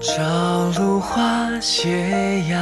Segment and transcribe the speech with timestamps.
[0.00, 2.60] 朝露花斜阳，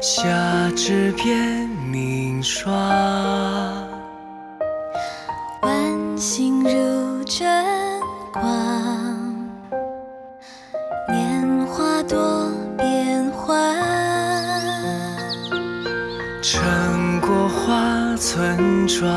[0.00, 1.68] 夏至便
[2.42, 2.72] 霜。
[5.62, 7.48] 晚星如真
[8.32, 8.42] 光，
[11.08, 13.56] 年华多变幻。
[16.42, 19.08] 撑过花村庄，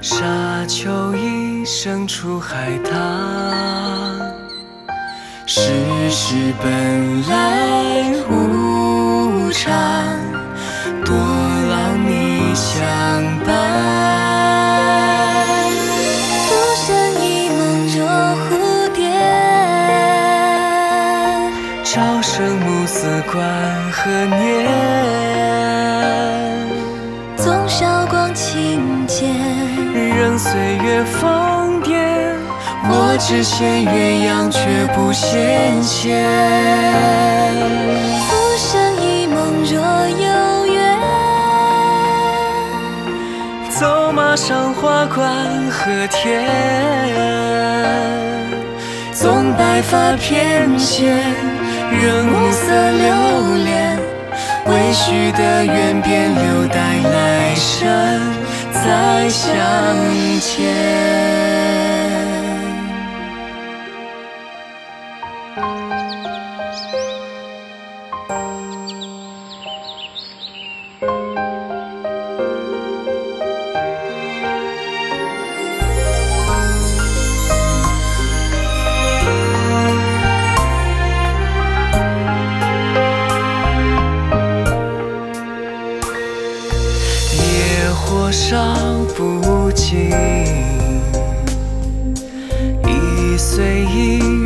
[0.00, 2.92] 沙丘一生出海棠。
[5.46, 9.72] 世事本来无常，
[21.94, 23.40] 朝生暮死关
[23.92, 24.66] 何年？
[27.36, 29.32] 纵韶光轻贱，
[29.94, 31.94] 任岁月疯癫，
[32.90, 36.26] 我只羡鸳鸯却不羡仙。
[38.26, 40.98] 浮生一梦若有缘，
[43.70, 45.24] 走马上花观
[45.70, 46.42] 和天，
[49.12, 51.22] 纵白发翩跹，
[52.02, 53.98] 仍暮色流连。
[54.66, 57.88] 未许的愿便留待来生
[58.72, 59.54] 再相
[60.40, 61.53] 见。
[88.54, 90.10] 火烧不尽，
[92.86, 94.43] 一岁一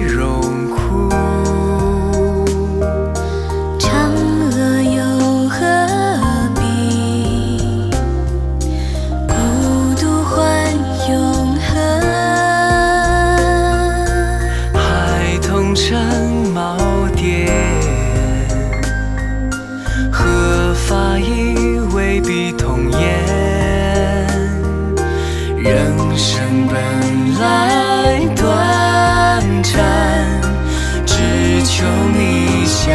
[31.05, 31.85] 只求
[32.17, 32.95] 你相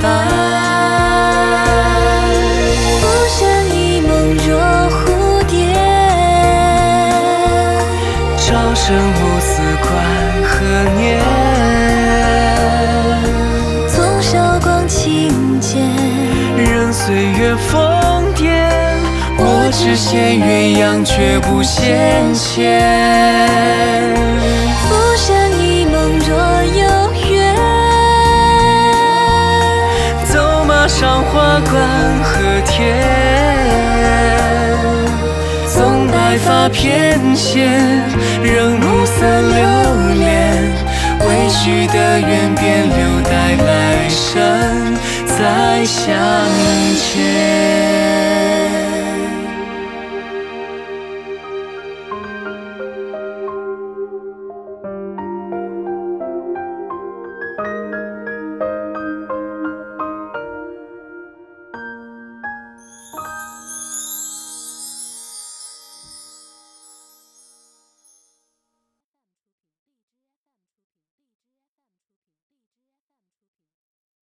[0.00, 0.04] 伴。
[3.00, 3.38] 浮生
[3.70, 4.10] 一梦
[4.46, 4.48] 若
[4.90, 4.94] 蝴
[5.46, 5.54] 蝶，
[8.36, 9.50] 朝生暮死
[9.82, 9.90] 关
[10.44, 10.52] 何
[10.98, 11.02] 年？
[13.88, 15.82] 纵韶光轻贱，
[16.56, 18.42] 任岁月疯癫，
[19.38, 19.42] 我
[19.72, 22.62] 只羡鸳鸯却不羡仙。
[30.96, 31.74] 上花冠
[32.22, 32.78] 和天，
[35.66, 37.68] 纵白发翩跹，
[38.44, 39.56] 仍暮色流
[40.14, 40.22] 连。
[41.26, 44.94] 未许的愿便留待来生
[45.26, 46.14] 再相
[47.12, 48.23] 见。